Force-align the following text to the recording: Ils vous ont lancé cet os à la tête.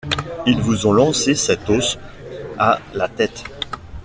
Ils 0.47 0.59
vous 0.59 0.87
ont 0.87 0.93
lancé 0.93 1.35
cet 1.35 1.69
os 1.69 1.99
à 2.57 2.79
la 2.95 3.07
tête. 3.07 3.43